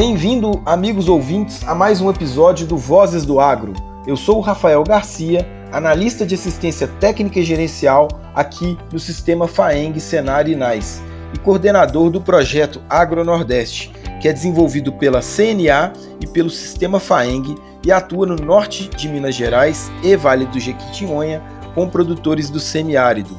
[0.00, 3.74] Bem-vindo, amigos ouvintes, a mais um episódio do Vozes do Agro.
[4.06, 10.00] Eu sou o Rafael Garcia, analista de assistência técnica e gerencial aqui no sistema FAENG
[10.00, 11.02] Senar Inais
[11.34, 13.92] e coordenador do projeto Agro Nordeste,
[14.22, 19.34] que é desenvolvido pela CNA e pelo sistema FAENG e atua no norte de Minas
[19.34, 21.42] Gerais e Vale do Jequitinhonha
[21.74, 23.36] com produtores do semiárido.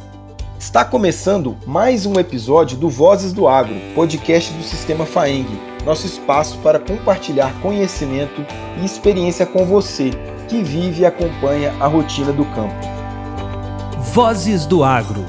[0.60, 6.58] Está começando mais um episódio do Vozes do Agro, podcast do Sistema FAENG, nosso espaço
[6.60, 8.46] para compartilhar conhecimento
[8.82, 10.12] e experiência com você
[10.48, 12.76] que vive e acompanha a rotina do campo.
[14.14, 15.24] Vozes do Agro.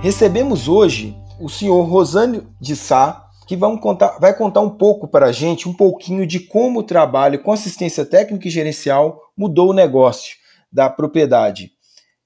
[0.00, 5.32] Recebemos hoje o senhor Rosânio de Sá, que contar, vai contar um pouco para a
[5.32, 10.36] gente, um pouquinho de como o trabalho com assistência técnica e gerencial mudou o negócio
[10.72, 11.72] da propriedade.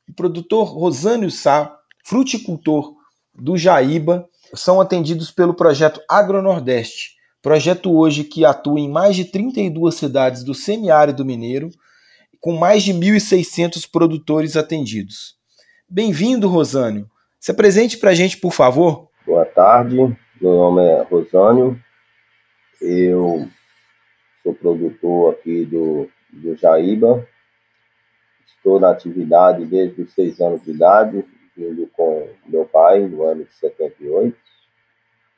[0.08, 1.74] O produtor Rosânio Sá,
[2.04, 2.92] fruticultor
[3.34, 9.94] do Jaíba, são atendidos pelo projeto AgroNordeste, projeto hoje que atua em mais de 32
[9.94, 11.70] cidades do semiárido mineiro,
[12.40, 15.36] com mais de 1.600 produtores atendidos.
[15.88, 17.08] Bem-vindo, Rosânio.
[17.40, 19.08] Se apresente para a gente, por favor.
[19.26, 21.80] Boa tarde, meu nome é Rosânio,
[22.80, 23.48] eu
[24.42, 27.26] sou produtor aqui do, do Jaíba,
[28.64, 31.22] Estou na atividade desde os seis anos de idade,
[31.54, 34.34] vindo com meu pai no ano de 78.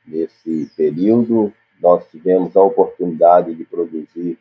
[0.07, 4.37] Nesse período, nós tivemos a oportunidade de produzir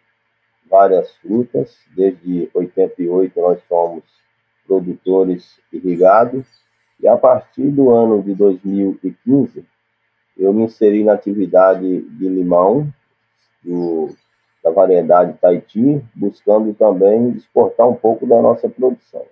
[0.70, 1.76] várias frutas.
[1.94, 4.04] Desde 88 nós somos
[4.66, 6.44] produtores irrigados
[7.00, 9.64] e a partir do ano de 2015
[10.36, 12.92] eu me inseri na atividade de limão
[13.62, 14.10] do
[14.62, 19.24] da variedade Tahiti, buscando também exportar um pouco da nossa produção.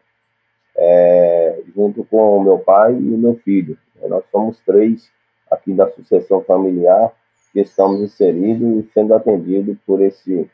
[0.77, 3.77] É, junto com o meu pai e o meu filho.
[4.09, 5.11] Nós somos três
[5.51, 7.13] aqui da sucessão familiar
[7.53, 10.51] que estamos inseridos e sendo atendidos por esse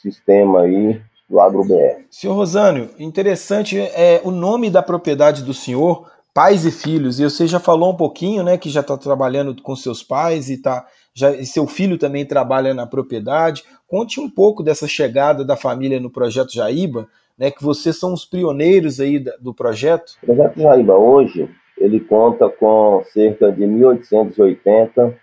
[0.00, 2.06] sistema aí do AgroBR.
[2.08, 7.48] Senhor Rosânio, interessante é o nome da propriedade do senhor, pais e filhos, e você
[7.48, 11.32] já falou um pouquinho, né, que já está trabalhando com seus pais e tá, já,
[11.32, 13.64] e seu filho também trabalha na propriedade.
[13.88, 18.24] Conte um pouco dessa chegada da família no projeto Jaíba, né, que vocês são os
[18.24, 20.12] pioneiros aí do projeto.
[20.22, 21.50] O projeto Jaíba hoje,
[21.80, 25.14] ele conta com cerca de 1.880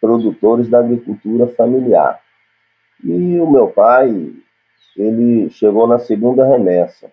[0.00, 2.20] produtores da agricultura familiar.
[3.02, 4.32] E o meu pai,
[4.96, 7.10] ele chegou na segunda remessa.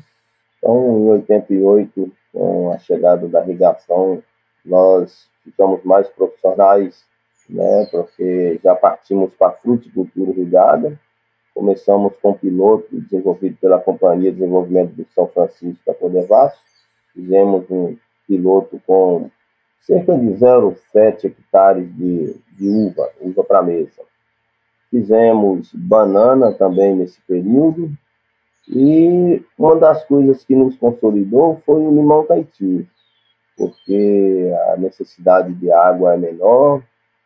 [0.58, 4.22] então em 88, com a chegada da irrigação,
[4.66, 7.04] nós ficamos mais profissionais,
[7.48, 11.00] né, porque já partimos para a fruticultura irrigada,
[11.56, 16.60] começamos com um piloto desenvolvido pela Companhia de Desenvolvimento de São Francisco da Codevasso,
[17.14, 19.32] fizemos um piloto com
[19.80, 24.04] cerca de 0,7 hectares de, de uva, uva para mesa.
[24.92, 27.92] Fizemos banana também nesse período,
[28.68, 32.88] e uma das coisas que nos consolidou foi o limão Tahiti
[33.58, 36.84] porque a necessidade de água é menor,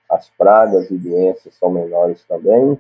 [0.09, 2.79] as pragas e doenças são menores também,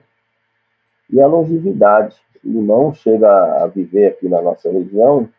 [1.09, 2.15] e a longevidade.
[2.43, 5.29] O limão chega a viver aqui na nossa região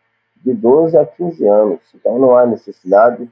[0.43, 3.29] de 12 a 15 anos, então não há necessidade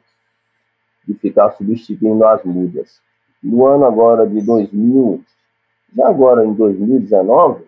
[1.07, 3.01] de ficar substituindo as mudas.
[3.41, 5.23] No ano agora de 2000,
[5.95, 7.63] já agora em 2019,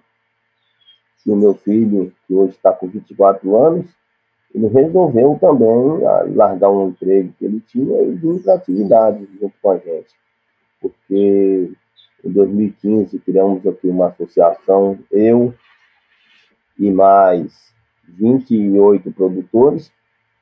[1.23, 3.85] que o meu filho, que hoje está com 24 anos,
[4.53, 9.53] ele resolveu também ah, largar um emprego que ele tinha e vir para atividade junto
[9.61, 10.13] com a gente.
[10.81, 11.71] Porque
[12.23, 15.53] em 2015 criamos aqui uma associação, eu
[16.77, 17.71] e mais
[18.07, 19.91] 28 produtores,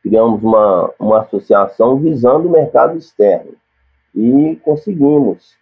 [0.02, 3.54] criamos uma, uma associação visando o mercado externo.
[4.16, 5.56] E conseguimos,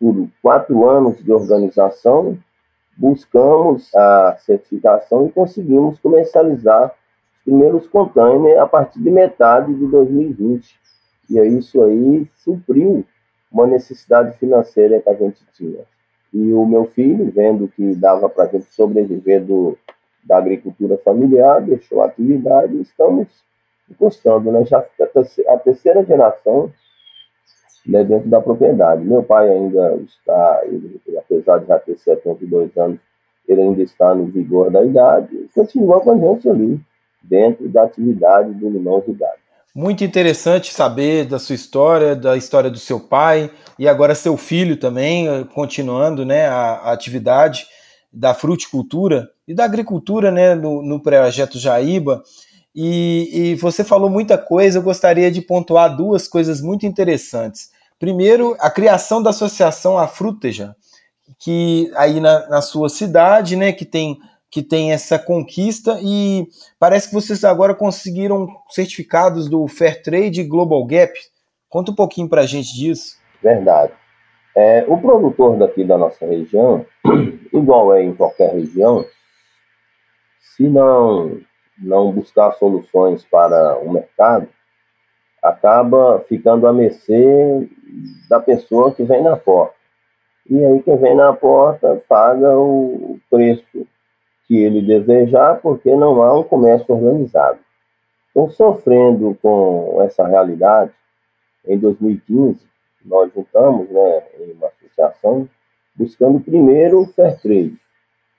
[0.00, 2.38] por quatro anos de organização,
[2.96, 10.78] buscamos a certificação e conseguimos comercializar os primeiros containers a partir de metade de 2020.
[11.30, 13.04] E isso aí supriu
[13.50, 15.80] uma necessidade financeira que a gente tinha.
[16.32, 19.76] E o meu filho, vendo que dava para a gente sobreviver do,
[20.22, 23.28] da agricultura familiar, deixou a atividade e estamos
[23.90, 24.64] encostando, né?
[24.66, 24.84] Já
[25.48, 26.70] a terceira geração
[27.86, 29.02] né, dentro da propriedade.
[29.02, 33.00] Meu pai ainda está, ele, apesar de já ter 72 anos,
[33.48, 36.78] ele ainda está no vigor da idade e continua com a gente ali,
[37.22, 39.38] dentro da atividade do limão irrigado.
[39.78, 43.48] Muito interessante saber da sua história, da história do seu pai
[43.78, 47.64] e agora seu filho também, eh, continuando né, a, a atividade
[48.12, 52.24] da fruticultura e da agricultura né, no, no projeto Jaíba.
[52.74, 57.70] E, e, você falou muita coisa, eu gostaria de pontuar duas coisas muito interessantes.
[58.00, 60.74] Primeiro, a criação da associação Afruteja,
[61.38, 64.18] que aí na, na sua cidade, né, que tem
[64.50, 66.46] que tem essa conquista e
[66.78, 71.12] parece que vocês agora conseguiram certificados do Fair Trade Global Gap.
[71.68, 73.18] Conta um pouquinho para a gente disso.
[73.42, 73.92] Verdade.
[74.56, 76.84] É, o produtor daqui da nossa região,
[77.52, 79.04] igual é em qualquer região,
[80.40, 81.38] se não,
[81.78, 84.48] não buscar soluções para o mercado,
[85.42, 87.68] acaba ficando a mercê
[88.28, 89.74] da pessoa que vem na porta.
[90.50, 93.86] E aí quem vem na porta paga o preço
[94.48, 97.58] que ele desejar, porque não há um comércio organizado.
[98.30, 100.90] Então, sofrendo com essa realidade,
[101.66, 102.66] em 2015,
[103.04, 105.48] nós juntamos né, em uma associação,
[105.94, 107.76] buscando primeiro o Fair Trade,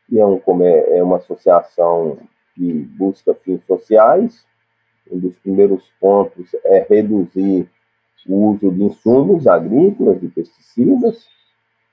[0.07, 2.17] que é, um, é uma associação
[2.55, 4.45] que busca fins sociais.
[5.12, 7.69] Um dos primeiros pontos é reduzir
[8.27, 11.27] o uso de insumos agrícolas, de pesticidas,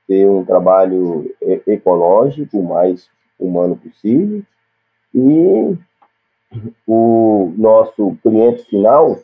[0.06, 1.34] ter um trabalho
[1.66, 4.42] ecológico mais humano possível.
[5.14, 5.76] E
[6.86, 9.18] o nosso cliente final,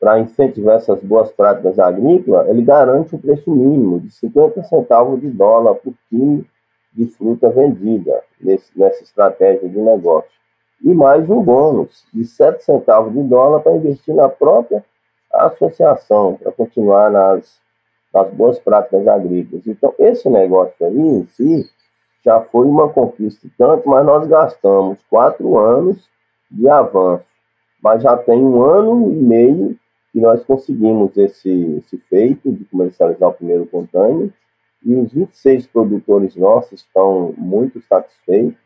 [0.00, 5.28] para incentivar essas boas práticas agrícolas, ele garante um preço mínimo de 50 centavos de
[5.28, 6.44] dólar por quilo
[6.92, 10.30] de fruta vendida nesse, nessa estratégia de negócio.
[10.82, 14.84] E mais um bônus de 7 centavos de dólar para investir na própria
[15.32, 17.60] associação, para continuar nas,
[18.12, 19.66] nas boas práticas agrícolas.
[19.66, 21.70] Então, esse negócio aí em si,
[22.24, 26.08] já foi uma conquista tanto, mas nós gastamos quatro anos
[26.50, 27.24] de avanço.
[27.82, 29.78] Mas já tem um ano e meio
[30.12, 34.30] que nós conseguimos esse, esse feito de comercializar o primeiro container
[34.84, 38.58] e os 26 produtores nossos estão muito satisfeitos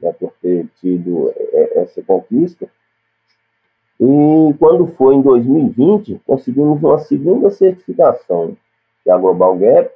[0.00, 2.68] né, por ter tido é, essa conquista.
[4.00, 8.56] E quando foi em 2020, conseguimos uma segunda certificação,
[9.02, 9.90] que é a Global Gap,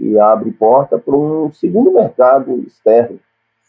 [0.00, 3.20] e abre porta para um segundo mercado externo.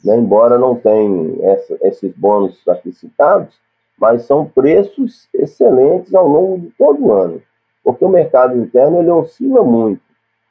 [0.04, 0.16] Né?
[0.16, 3.54] Embora não tenha essa, esses bônus aqui citados,
[4.00, 7.42] mas são preços excelentes ao longo de todo o ano,
[7.83, 10.01] porque o mercado interno ele oscila muito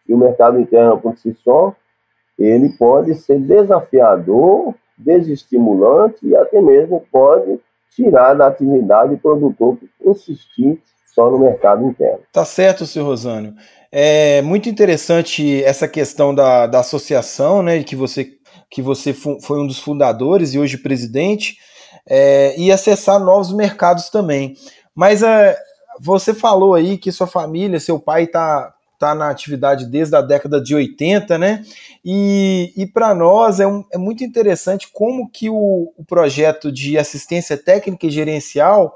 [0.06, 1.75] e o mercado interno por si só
[2.38, 7.61] ele pode ser desafiador, desestimulante e até mesmo pode
[7.91, 10.81] tirar da atividade produtor insistir
[11.14, 12.21] só no mercado interno.
[12.33, 13.54] Tá certo, senhor Rosânio.
[13.92, 18.32] É muito interessante essa questão da, da associação, né, que você,
[18.70, 21.56] que você foi um dos fundadores e hoje presidente,
[22.09, 24.54] é, e acessar novos mercados também.
[24.94, 25.56] Mas é,
[26.00, 30.61] você falou aí que sua família, seu pai está tá na atividade desde a década
[30.61, 31.64] de 80, né?
[32.04, 36.99] E, e para nós é, um, é muito interessante como que o, o projeto de
[36.99, 38.94] assistência técnica e gerencial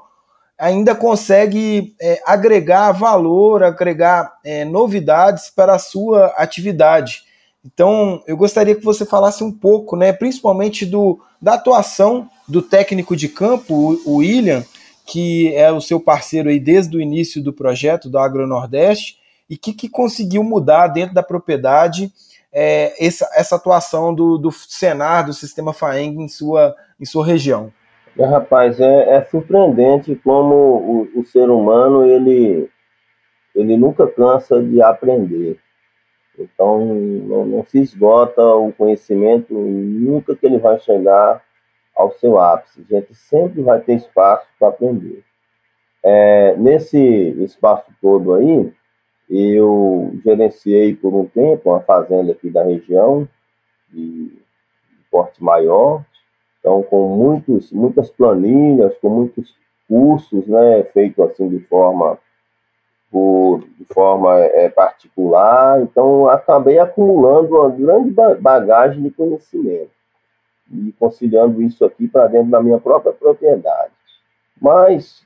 [0.57, 7.23] ainda consegue é, agregar valor, agregar é, novidades para a sua atividade.
[7.65, 13.15] Então, eu gostaria que você falasse um pouco, né, principalmente do, da atuação do técnico
[13.15, 14.63] de campo, o William,
[15.05, 19.17] que é o seu parceiro aí desde o início do projeto do Agro Nordeste,
[19.49, 22.11] e que, que conseguiu mudar dentro da propriedade
[22.51, 27.71] é, essa, essa atuação do, do Senar, do sistema FAENG em sua, em sua região.
[28.17, 32.69] É, rapaz, é, é surpreendente como o, o, ser humano ele,
[33.53, 35.59] ele nunca cansa de aprender.
[36.39, 41.43] Então, não, não, se esgota o conhecimento, nunca que ele vai chegar
[41.95, 42.85] ao seu ápice.
[42.89, 45.23] A gente sempre vai ter espaço para aprender.
[46.01, 46.99] É, nesse
[47.43, 48.71] espaço todo aí,
[49.29, 53.27] eu gerenciei por um tempo uma fazenda aqui da região,
[53.91, 54.31] de
[55.09, 56.05] porte maior,
[56.65, 59.55] então, com muitos, muitas planilhas, com muitos
[59.87, 62.17] cursos, né, feito assim de forma
[63.11, 68.09] por, de forma é, particular, então acabei acumulando uma grande
[68.41, 69.91] bagagem de conhecimento
[70.71, 73.91] e conciliando isso aqui para dentro da minha própria propriedade.
[74.59, 75.21] Mas,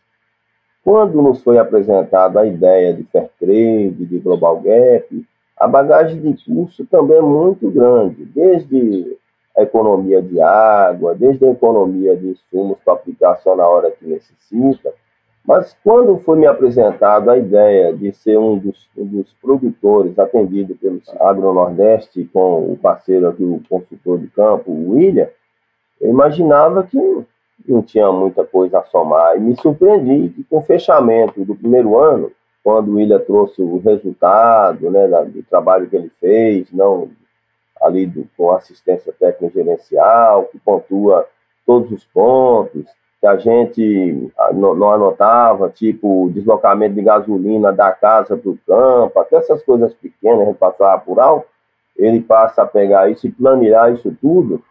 [0.84, 6.86] quando nos foi apresentada a ideia de Fairtrade, de Global Gap, a bagagem de curso
[6.86, 9.18] também é muito grande, desde
[9.62, 14.94] economia de água, desde a economia de insumos para aplicação na hora que necessita,
[15.46, 20.76] mas quando foi me apresentado a ideia de ser um dos, um dos produtores atendido
[20.76, 25.28] pelo Agronordeste com o parceiro aqui, o consultor de campo, o William,
[26.00, 27.26] eu imaginava que
[27.68, 29.38] não tinha muita coisa a somar.
[29.38, 32.32] E me surpreendi que com o fechamento do primeiro ano,
[32.64, 37.10] quando o William trouxe o resultado né, do trabalho que ele fez, não
[37.82, 41.28] ali do, com assistência técnica gerencial, que pontua
[41.66, 42.86] todos os pontos,
[43.20, 49.20] que a gente ah, não, anotava, tipo deslocamento de gasolina da casa para o campo,
[49.20, 51.48] até essas coisas pequenas, a gente passava por alto,
[51.98, 54.64] ele passa a pegar isso e planejar isso tudo,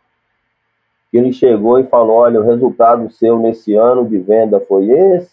[1.12, 5.30] ele chegou e falou, olha, o resultado seu nesse ano de venda foi esse,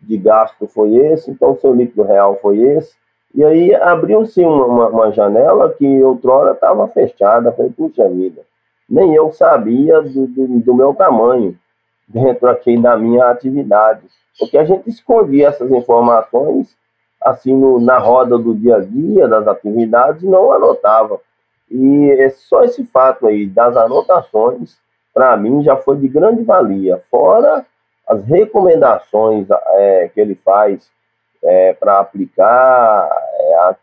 [0.00, 2.94] de gasto foi esse, então o seu líquido real foi esse,
[3.34, 8.42] e aí abriu-se uma, uma, janela que outrora estava fechada, falei, puxa vida,
[8.88, 11.56] nem eu sabia do, do, do meu tamanho,
[12.06, 14.02] dentro aqui da minha atividade.
[14.38, 16.76] Porque a gente escondia essas informações
[17.20, 21.20] assim no, na roda do dia a dia, das atividades, e não anotava.
[21.70, 24.78] E é só esse fato aí das anotações,
[25.12, 27.02] para mim, já foi de grande valia.
[27.10, 27.66] Fora
[28.06, 30.90] as recomendações é, que ele faz
[31.42, 33.08] é, para aplicar,
[33.40, 33.76] é, a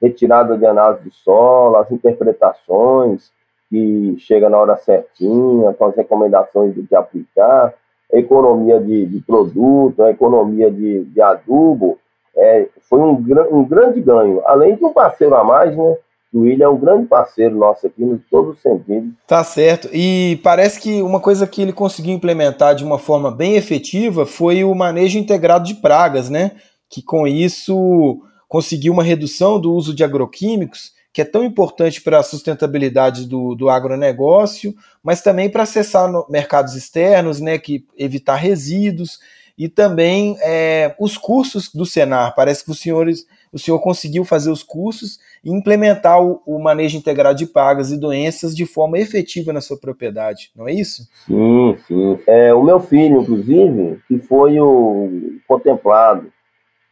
[0.00, 3.30] retirada de análise de solo, as interpretações,
[3.68, 7.74] que chega na hora certinha, com as recomendações do que aplicar,
[8.12, 11.98] economia de, de produto, a economia de, de adubo,
[12.36, 14.42] é, foi um, um grande ganho.
[14.44, 15.96] Além de um parceiro a mais, né?
[16.32, 19.10] O William é um grande parceiro nosso aqui, em todos os sentidos.
[19.26, 19.88] Tá certo.
[19.92, 24.62] E parece que uma coisa que ele conseguiu implementar de uma forma bem efetiva foi
[24.62, 26.52] o manejo integrado de pragas, né?
[26.88, 32.18] Que com isso conseguiu uma redução do uso de agroquímicos que é tão importante para
[32.18, 39.18] a sustentabilidade do, do agronegócio, mas também para acessar mercados externos, né, que evitar resíduos
[39.56, 42.34] e também é, os cursos do Senar.
[42.34, 46.98] Parece que os senhores, o senhor conseguiu fazer os cursos e implementar o, o manejo
[46.98, 51.08] integrado de pragas e doenças de forma efetiva na sua propriedade, não é isso?
[51.26, 52.18] Sim, sim.
[52.26, 56.30] É, o meu filho, inclusive, que foi o contemplado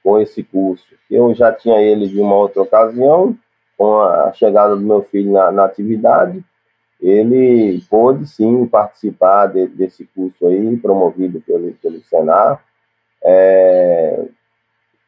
[0.04, 0.84] com esse curso.
[1.10, 3.34] Eu já tinha ele de uma outra ocasião,
[3.76, 6.44] com a chegada do meu filho na, na atividade,
[7.00, 12.64] ele pôde sim participar de, desse curso aí, promovido pelo, pelo Senar,
[13.22, 14.24] é,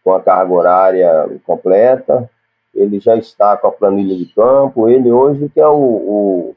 [0.03, 2.29] com a carga horária completa.
[2.75, 4.89] Ele já está com a planilha de campo.
[4.89, 6.57] Ele hoje que é o, o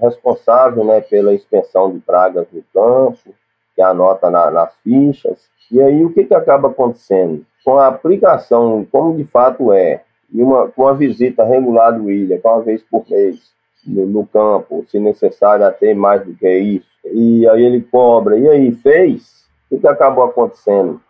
[0.00, 3.34] responsável né, pela inspeção de pragas no campo,
[3.82, 5.50] que anota na, nas fichas.
[5.70, 7.44] E aí o que, que acaba acontecendo?
[7.64, 12.60] Com a aplicação, como de fato é, e uma, uma visita regular do William, uma
[12.62, 13.52] vez por mês,
[13.84, 16.86] no, no, campo, se necessário até mais do que isso.
[17.12, 18.38] E aí ele cobra.
[18.38, 21.00] E aí fez, o que acabou acontecendo?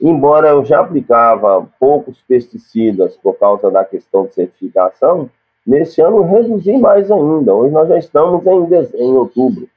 [0.00, 5.30] Embora eu já aplicava poucos pesticidas por causa da questão de certificação,
[5.66, 7.54] nesse ano reduzi mais ainda.
[7.54, 9.68] Hoje nós já estamos em, em outubro.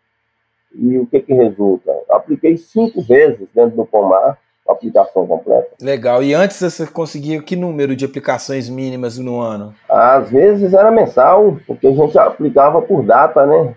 [0.74, 1.92] E o que, que resulta?
[2.10, 4.38] Apliquei cinco vezes dentro do pomar
[4.68, 5.70] aplicação completa.
[5.82, 6.24] Legal.
[6.24, 9.74] E antes você conseguia que número de aplicações mínimas no ano?
[9.90, 13.76] Às vezes era mensal, porque a gente aplicava por data, né?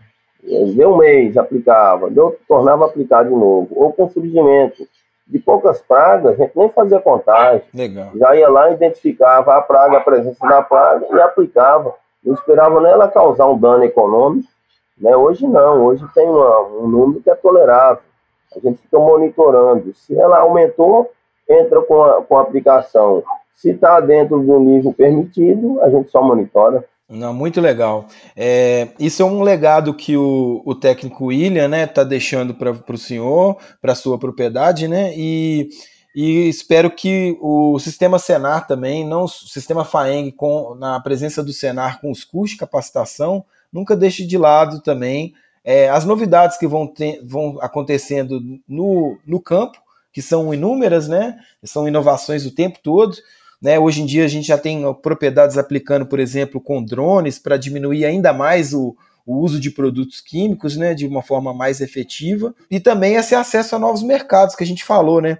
[0.76, 3.68] Deu um mês, aplicava, deu, tornava a aplicar de novo.
[3.72, 4.86] Ou com surgimento
[5.26, 7.62] de poucas pragas, a gente nem fazia contagem.
[7.74, 8.12] Legal.
[8.14, 11.94] Já ia lá, identificava a praga, a presença da praga e aplicava.
[12.24, 14.48] Não esperava nem ela causar um dano econômico.
[14.98, 15.14] Né?
[15.16, 18.02] Hoje não, hoje tem uma, um número que é tolerável.
[18.56, 19.92] A gente fica monitorando.
[19.94, 21.10] Se ela aumentou,
[21.48, 23.22] entra com a, com a aplicação.
[23.54, 26.84] Se está dentro do nível permitido, a gente só monitora.
[27.08, 28.06] Não, muito legal.
[28.34, 32.98] É, isso é um legado que o, o técnico William né, está deixando para o
[32.98, 35.12] senhor, para a sua propriedade, né?
[35.16, 35.68] E,
[36.14, 41.52] e espero que o sistema Senar também, não o sistema FAENG, com, na presença do
[41.52, 45.34] Senar com os cursos de capacitação, nunca deixe de lado também
[45.66, 49.76] é, as novidades que vão, ter, vão acontecendo no, no campo,
[50.12, 51.36] que são inúmeras, né?
[51.64, 53.16] São inovações o tempo todo.
[53.60, 53.76] Né?
[53.76, 58.04] Hoje em dia a gente já tem propriedades aplicando, por exemplo, com drones para diminuir
[58.04, 58.96] ainda mais o,
[59.26, 63.74] o uso de produtos químicos, né, de uma forma mais efetiva, e também esse acesso
[63.74, 65.38] a novos mercados que a gente falou, né?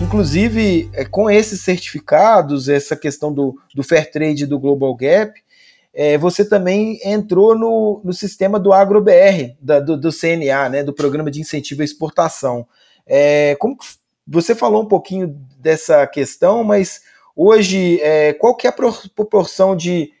[0.00, 5.32] inclusive, é, com esses certificados, essa questão do, do Fair Trade e do Global Gap,
[5.98, 10.92] é, você também entrou no, no sistema do AgroBR, da, do, do, CNA, né, do
[10.92, 12.66] Programa de Incentivo à Exportação.
[13.06, 13.78] É, como
[14.28, 17.00] você falou um pouquinho dessa questão, mas
[17.34, 18.74] hoje, é, qual que é a
[19.14, 20.12] proporção de,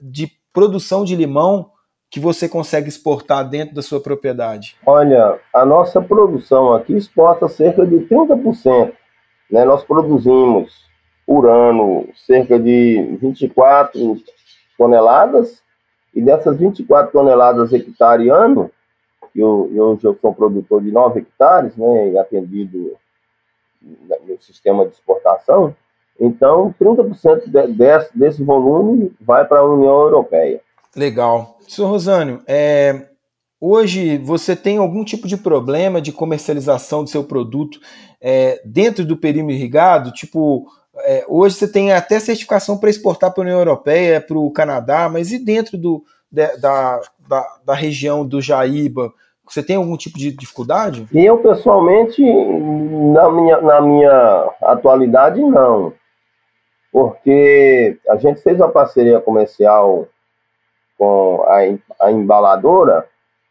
[0.00, 1.72] de produção de limão
[2.08, 4.76] que você consegue exportar dentro da sua propriedade?
[4.86, 8.92] Olha, a nossa produção aqui exporta cerca de 30%.
[9.50, 9.64] Né?
[9.64, 10.84] Nós produzimos
[11.26, 14.22] por ano cerca de 24
[14.76, 15.62] toneladas,
[16.14, 18.70] e dessas 24 toneladas hectare ano,
[19.34, 22.96] eu, eu, sou produtor de 9 hectares, né, atendido
[23.82, 25.74] no sistema de exportação,
[26.18, 30.60] então 30% de, desse, desse volume vai para a União Europeia.
[30.94, 31.58] Legal.
[31.66, 33.08] Senhor Rosânio, é,
[33.60, 37.80] hoje você tem algum tipo de problema de comercialização do seu produto
[38.20, 40.12] é, dentro do perímetro irrigado?
[40.12, 40.66] Tipo,
[40.98, 45.08] é, hoje você tem até certificação para exportar para a União Europeia, para o Canadá,
[45.08, 49.12] mas e dentro do, de, da, da, da, região do Jaíba?
[49.48, 51.06] Você tem algum tipo de dificuldade?
[51.12, 55.92] Eu, pessoalmente, na minha, na minha atualidade, não.
[56.90, 60.08] Porque a gente fez uma parceria comercial
[60.96, 63.06] com a, a embaladora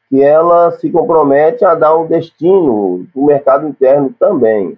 [0.09, 4.77] que ela se compromete a dar um destino para o mercado interno também.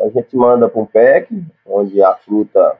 [0.00, 2.76] A gente manda para um PEC, onde a fruta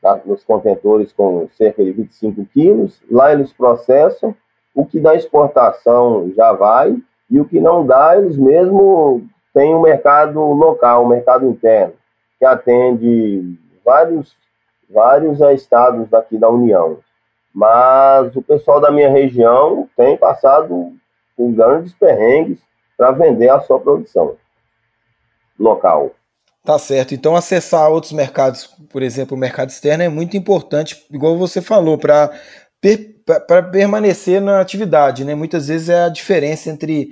[0.00, 3.00] tá nos contentores com cerca de 25 quilos.
[3.10, 4.34] Lá eles processam.
[4.74, 6.96] O que dá exportação já vai.
[7.30, 11.94] E o que não dá, eles mesmo têm um mercado local, um mercado interno,
[12.38, 14.36] que atende vários,
[14.88, 16.98] vários estados daqui da União.
[17.54, 20.92] Mas o pessoal da minha região tem passado
[21.36, 22.60] por grandes perrengues
[22.96, 24.36] para vender a sua produção
[25.58, 26.10] local.
[26.64, 27.14] Tá certo.
[27.14, 31.96] Então, acessar outros mercados, por exemplo, o mercado externo, é muito importante, igual você falou,
[31.98, 32.30] para
[33.46, 35.34] para permanecer na atividade, né?
[35.34, 37.10] Muitas vezes é a diferença entre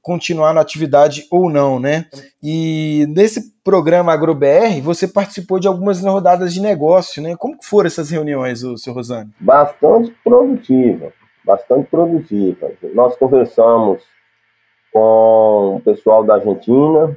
[0.00, 2.06] continuar na atividade ou não, né?
[2.42, 7.36] E nesse programa AgroBR, você participou de algumas rodadas de negócio, né?
[7.36, 9.30] Como foram essas reuniões, o seu Rosane?
[9.40, 11.12] Bastante produtiva,
[11.44, 12.70] bastante produtiva.
[12.94, 14.02] Nós conversamos
[14.92, 17.16] com o pessoal da Argentina,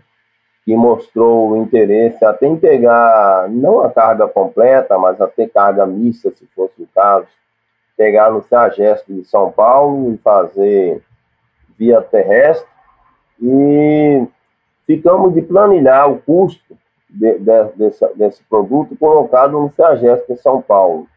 [0.65, 6.47] que mostrou interesse até em pegar, não a carga completa, mas até carga mista, se
[6.55, 7.27] fosse o caso,
[7.95, 11.03] pegar no Sagesto de São Paulo e fazer
[11.77, 12.67] via terrestre.
[13.39, 14.25] E
[14.87, 16.75] ficamos de planilhar o custo
[17.07, 21.07] de, de, desse, desse, produto colocado no Sagesto de São Paulo.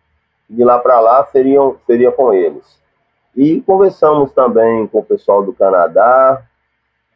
[0.48, 2.78] De lá para lá seriam, seria com eles.
[3.34, 6.42] E conversamos também com o pessoal do Canadá,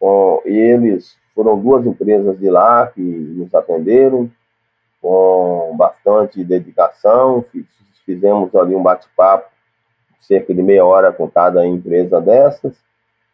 [0.03, 4.29] com eles foram duas empresas de lá que nos atenderam
[5.01, 7.45] com bastante dedicação.
[8.05, 9.49] Fizemos ali um bate-papo,
[10.21, 12.75] cerca de meia hora com cada empresa dessas.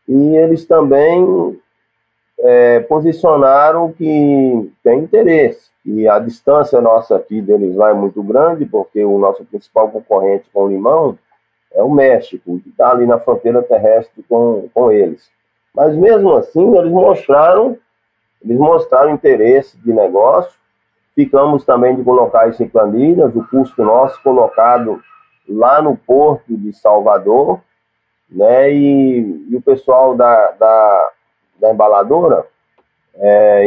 [0.07, 1.59] E eles também
[2.39, 5.71] é, posicionaram que tem interesse.
[5.87, 10.51] E a distância nossa aqui deles lá é muito grande, porque o nosso principal concorrente
[10.53, 11.19] com o limão
[11.73, 15.31] é o México, que está ali na fronteira terrestre com, com eles.
[15.75, 17.79] Mas mesmo assim, eles mostraram
[18.43, 20.59] eles mostraram interesse de negócio,
[21.15, 25.03] ficamos também de colocar isso em planilhas, o custo nosso colocado
[25.49, 27.61] lá no porto de Salvador,
[28.31, 28.73] né?
[28.73, 31.11] E, e o pessoal da, da,
[31.61, 32.47] da embaladora,
[33.17, 33.67] é,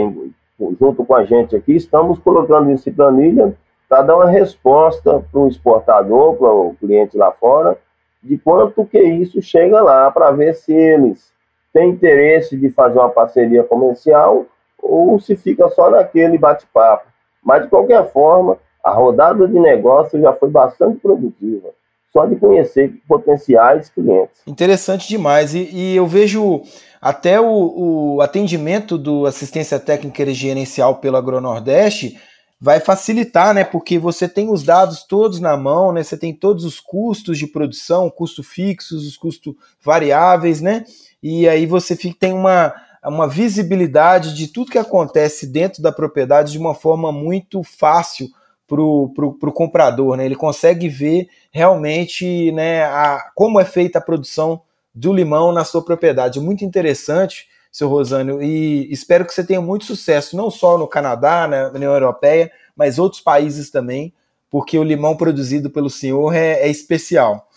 [0.80, 3.54] junto com a gente aqui, estamos colocando isso em planilha
[3.90, 7.78] para dar uma resposta para o exportador, para o cliente lá fora,
[8.24, 11.34] de quanto que isso chega lá, para ver se eles
[11.74, 14.46] têm interesse de fazer uma parceria comercial
[14.82, 17.06] ou se fica só naquele bate-papo.
[17.44, 21.70] Mas, de qualquer forma, a rodada de negócio já foi bastante produtiva,
[22.12, 24.42] só de conhecer potenciais clientes.
[24.46, 25.54] Interessante demais.
[25.54, 26.62] E, e eu vejo
[27.02, 32.20] até o, o, atendimento do assistência técnica e gerencial pelo AgroNordeste
[32.60, 33.64] vai facilitar, né?
[33.64, 36.04] Porque você tem os dados todos na mão, né?
[36.04, 40.84] Você tem todos os custos de produção, custos fixos, os custos variáveis, né?
[41.22, 42.74] E aí você fica, tem uma
[43.10, 48.30] uma visibilidade de tudo que acontece dentro da propriedade de uma forma muito fácil
[48.68, 50.16] para o comprador.
[50.16, 50.26] Né?
[50.26, 54.62] Ele consegue ver realmente né, a, como é feita a produção
[54.94, 56.40] do limão na sua propriedade.
[56.40, 61.48] Muito interessante, seu Rosânio, e espero que você tenha muito sucesso, não só no Canadá,
[61.48, 64.14] né, na União Europeia, mas outros países também,
[64.50, 67.48] porque o limão produzido pelo senhor é, é especial.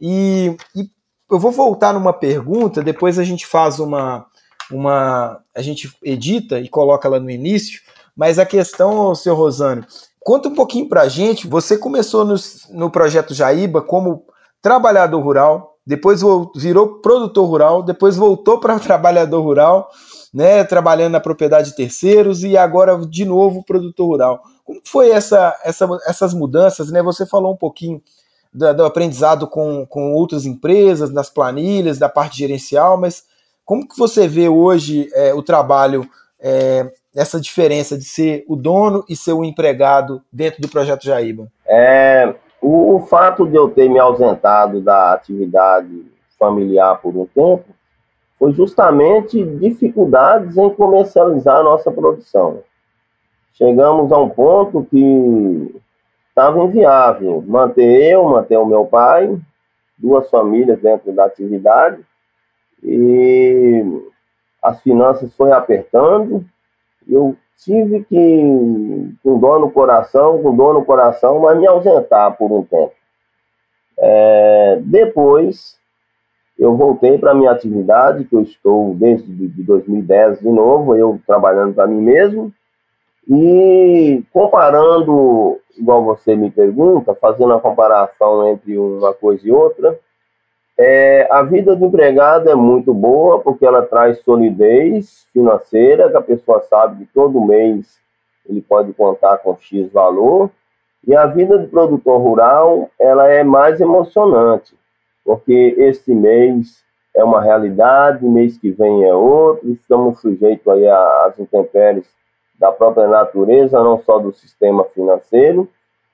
[0.00, 0.90] E, e
[1.30, 4.26] eu vou voltar numa pergunta, depois a gente faz uma,
[4.70, 5.40] uma.
[5.54, 7.80] A gente edita e coloca lá no início,
[8.16, 9.86] Mas a questão, seu Rosânio,
[10.20, 11.46] conta um pouquinho para a gente.
[11.46, 12.34] Você começou no,
[12.70, 14.24] no projeto Jaíba como
[14.60, 16.20] trabalhador rural, depois
[16.56, 19.88] virou produtor rural, depois voltou para trabalhador rural,
[20.34, 24.42] né, trabalhando na propriedade de terceiros e agora de novo produtor rural.
[24.64, 26.90] Como foi essa, essa, essas mudanças?
[26.90, 27.02] Né?
[27.02, 28.02] Você falou um pouquinho
[28.52, 33.24] do, do, aprendizado com, com outras empresas, das planilhas, da parte gerencial, mas
[33.64, 36.08] como que você vê hoje é, o trabalho,
[36.40, 41.46] é, essa diferença de ser o dono e ser o empregado dentro do projeto Jaíba?
[41.66, 46.04] É, o, o fato de eu ter me ausentado da atividade
[46.38, 47.64] familiar por um tempo
[48.38, 52.60] foi justamente dificuldades em comercializar a nossa produção.
[53.52, 55.80] Chegamos a um ponto que
[56.30, 57.44] estava inviável.
[57.46, 59.38] Manter eu, manter o meu pai,
[59.98, 62.00] duas famílias dentro da atividade,
[62.82, 63.84] e
[64.62, 66.44] as finanças foi apertando,
[67.06, 72.50] eu tive que, com dor no coração, com dor no coração, mas me ausentar por
[72.50, 72.92] um tempo.
[73.98, 75.78] É, depois,
[76.58, 81.20] eu voltei para a minha atividade, que eu estou desde de 2010 de novo, eu
[81.26, 82.52] trabalhando para mim mesmo,
[83.28, 89.98] e comparando, igual você me pergunta, fazendo a comparação entre uma coisa e outra,
[90.78, 96.22] é, a vida do empregado é muito boa porque ela traz solidez financeira, que a
[96.22, 97.98] pessoa sabe que todo mês
[98.48, 100.50] ele pode contar com X valor.
[101.06, 104.74] E a vida do produtor rural, ela é mais emocionante,
[105.24, 106.82] porque este mês
[107.14, 112.06] é uma realidade, mês que vem é outro, estamos sujeitos aí às intempéries
[112.60, 115.66] da própria natureza, não só do sistema financeiro,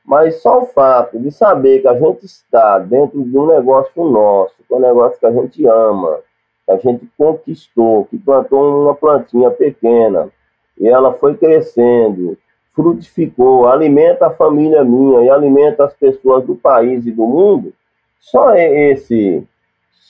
[0.04, 4.54] mas só o fato de saber que a gente está dentro de um negócio nosso,
[4.66, 6.20] que é um negócio que a gente ama,
[6.64, 10.28] que a gente conquistou, que plantou uma plantinha pequena
[10.78, 12.38] e ela foi crescendo,
[12.72, 17.72] frutificou, alimenta a família minha e alimenta as pessoas do país e do mundo,
[18.20, 19.44] só esse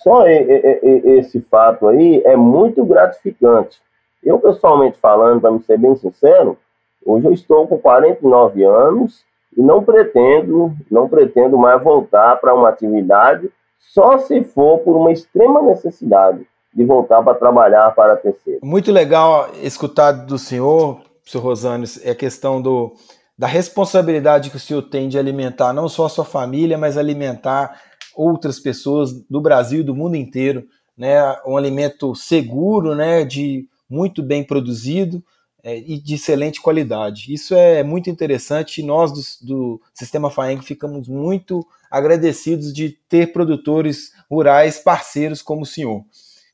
[0.03, 3.81] só esse fato aí é muito gratificante.
[4.27, 6.59] Eu, pessoalmente falando, para me ser bem sincero,
[7.05, 9.25] hoje eu estou com 49 anos
[9.57, 15.13] e não pretendo, não pretendo mais voltar para uma atividade só se for por uma
[15.13, 18.59] extrema necessidade de voltar para trabalhar para terceiro.
[18.65, 22.95] Muito legal escutar do senhor, senhor Rosângela, é a questão do,
[23.39, 27.81] da responsabilidade que o senhor tem de alimentar não só a sua família, mas alimentar
[28.13, 30.65] outras pessoas do Brasil e do mundo inteiro,
[30.99, 31.17] né?
[31.47, 33.25] Um alimento seguro, né?
[33.25, 35.23] De muito bem produzido,
[35.67, 37.35] é, e de excelente qualidade.
[37.35, 43.33] Isso é muito interessante e nós do, do Sistema FAENG ficamos muito agradecidos de ter
[43.33, 46.05] produtores rurais parceiros como o senhor.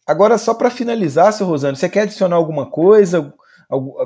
[0.06, 3.34] Agora, só para finalizar, seu Rosano, você quer adicionar alguma coisa,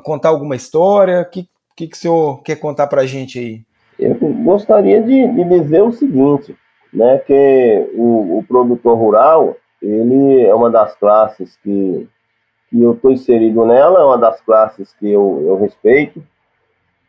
[0.03, 1.21] contar alguma história?
[1.21, 3.63] O que, que, que o senhor quer contar para a gente aí?
[4.01, 6.57] Eu gostaria de, de, dizer o seguinte,
[6.93, 12.09] né, que o, o produtor rural, ele é uma das classes que
[12.69, 16.23] que eu estou inserido nela, é uma das classes que eu, eu respeito,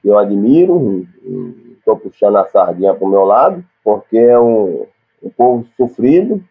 [0.02, 1.08] que eu admiro,
[1.78, 4.86] estou puxando a sardinha para o meu lado, porque é um,
[5.24, 6.44] um povo sofrido,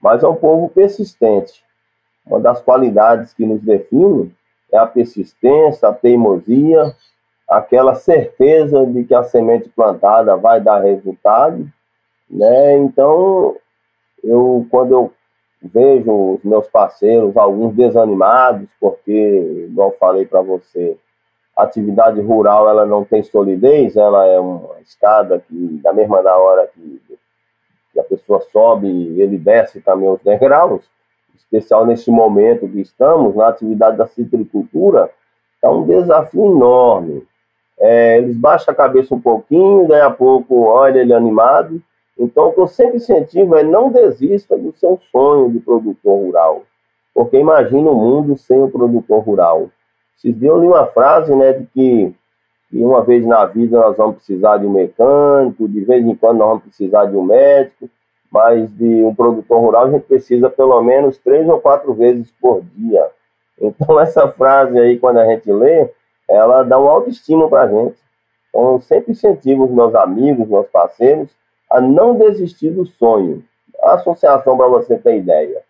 [0.00, 1.62] mas é um povo persistente.
[2.26, 4.34] Uma das qualidades que nos define
[4.72, 6.94] é a persistência, a teimosia,
[7.48, 11.68] aquela certeza de que a semente plantada vai dar resultado,
[12.28, 12.78] né?
[12.78, 13.56] Então,
[14.22, 15.12] eu quando eu
[15.62, 20.96] vejo os meus parceiros, alguns desanimados, porque, igual falei para você,
[21.56, 26.66] a atividade rural ela não tem solidez, ela é uma escada que, da mesma hora
[26.74, 27.02] que,
[27.92, 28.88] que a pessoa sobe,
[29.20, 30.82] ele desce também os degraus,
[31.36, 35.10] especial neste momento que estamos, na atividade da citricultura,
[35.62, 37.26] é um desafio enorme.
[37.78, 41.82] É, eles baixam a cabeça um pouquinho, daí a pouco olha ele animado,
[42.22, 46.64] então, o que eu sempre incentivo é não desista do seu sonho de produtor rural,
[47.14, 49.70] porque imagina um mundo sem o produtor rural.
[50.18, 52.14] Se deu ali uma frase, né, de que,
[52.68, 56.36] que uma vez na vida nós vamos precisar de um mecânico, de vez em quando
[56.40, 57.88] nós vamos precisar de um médico,
[58.30, 62.60] mas de um produtor rural a gente precisa pelo menos três ou quatro vezes por
[62.76, 63.08] dia.
[63.58, 65.88] Então, essa frase aí, quando a gente lê,
[66.28, 67.96] ela dá um autoestima para a gente.
[68.50, 71.39] Então, eu sempre incentivo os meus amigos, meus parceiros,
[71.70, 73.44] a não desistir do sonho.
[73.82, 75.62] A associação, para você ter ideia,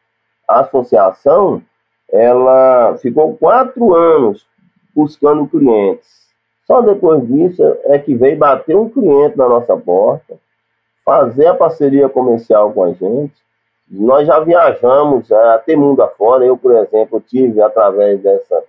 [0.48, 1.62] a associação,
[2.10, 4.46] ela ficou quatro anos
[4.94, 6.28] buscando clientes.
[6.66, 10.38] Só depois disso é que veio bater um cliente na nossa porta,
[11.04, 13.34] fazer a parceria comercial com a gente.
[13.90, 16.44] Nós já viajamos é, até mundo afora.
[16.44, 18.62] Eu, por exemplo, tive, através dessa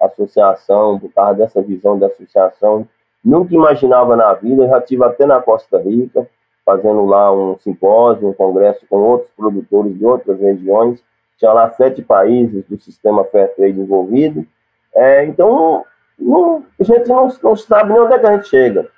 [0.00, 2.86] associação, por causa dessa visão da associação.
[3.24, 6.28] Nunca imaginava na vida, já tive até na Costa Rica,
[6.64, 11.02] fazendo lá um simpósio, um congresso com outros produtores de outras regiões.
[11.38, 14.46] Tinha lá sete países do sistema Fair Trade envolvido.
[14.94, 15.84] É, então,
[16.18, 18.88] não, a gente não, não sabe nem onde é que a gente chega.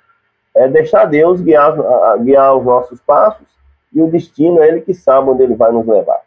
[0.55, 1.75] É deixar Deus guiar,
[2.19, 3.47] guiar os nossos passos
[3.93, 6.21] e o destino é Ele que sabe onde Ele vai nos levar.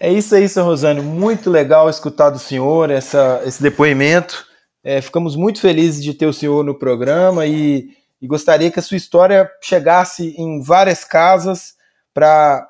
[0.00, 1.02] É isso aí, seu Rosânio.
[1.02, 4.46] Muito legal escutar do senhor essa, esse depoimento.
[4.84, 7.90] É, ficamos muito felizes de ter o senhor no programa e,
[8.20, 11.74] e gostaria que a sua história chegasse em várias casas
[12.12, 12.68] para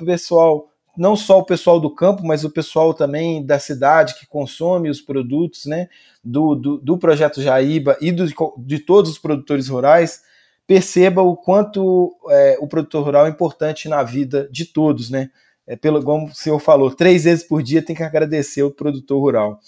[0.00, 4.26] o pessoal, não só o pessoal do campo, mas o pessoal também da cidade que
[4.26, 5.88] consome os produtos né,
[6.22, 8.26] do, do, do projeto Jaíba e do,
[8.58, 10.22] de todos os produtores rurais,
[10.66, 15.30] perceba o quanto é, o produtor rural é importante na vida de todos, né?
[15.66, 19.20] é, pelo, como o senhor falou, três vezes por dia tem que agradecer o produtor
[19.20, 19.58] rural.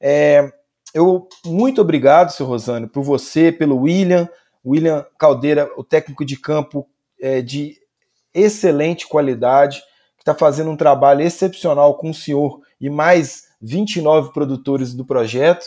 [0.00, 0.52] É,
[0.94, 4.28] eu muito obrigado, senhor Rosano, por você, pelo William,
[4.64, 6.88] William Caldeira, o técnico de campo
[7.20, 7.76] é, de
[8.34, 9.80] excelente qualidade,
[10.16, 15.66] que está fazendo um trabalho excepcional com o senhor e mais 29 produtores do projeto.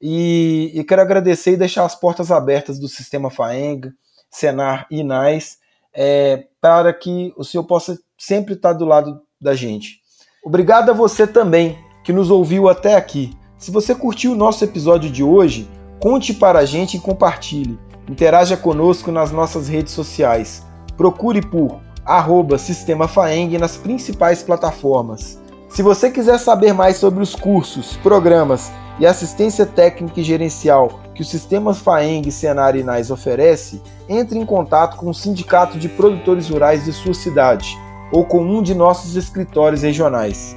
[0.00, 3.92] E, e quero agradecer e deixar as portas abertas do Sistema FAENG,
[4.30, 5.58] Senar e INAIS,
[5.94, 10.00] é, para que o senhor possa sempre estar do lado da gente.
[10.44, 13.36] Obrigado a você também que nos ouviu até aqui.
[13.58, 17.78] Se você curtiu o nosso episódio de hoje, conte para a gente e compartilhe.
[18.06, 20.62] Interaja conosco nas nossas redes sociais.
[20.94, 25.40] Procure por arroba Sistema Faeng nas principais plataformas.
[25.70, 31.22] Se você quiser saber mais sobre os cursos, programas e assistência técnica e gerencial que
[31.22, 36.84] o Sistema Faeng Senar Inais oferece, entre em contato com o Sindicato de Produtores Rurais
[36.84, 37.76] de sua cidade
[38.12, 40.54] ou com um de nossos escritórios regionais.